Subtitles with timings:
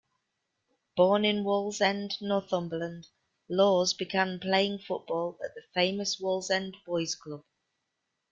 [0.95, 3.05] Born in Wallsend, Northumberland,
[3.47, 7.43] Laws began playing football at the famous Wallsend Boys Club.